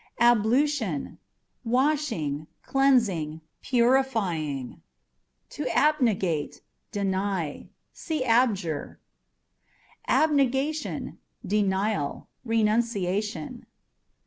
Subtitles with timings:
[0.19, 1.17] Ablution â€"
[1.63, 4.81] washing, cleansing, purifying.
[5.51, 7.69] To Abnegateâ€" deny.
[7.93, 8.97] See Abjure.
[10.09, 13.67] Abnegationâ€" denial, renunciation.